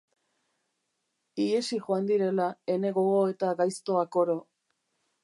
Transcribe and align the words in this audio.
Ihesi 1.43 1.79
joan 1.89 2.09
direla 2.11 2.47
ene 2.77 2.93
gogoeta 2.97 3.53
gaiztoak 3.61 4.19
oro. 4.23 4.39